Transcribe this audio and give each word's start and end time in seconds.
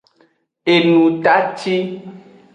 Enutaci. 0.73 1.77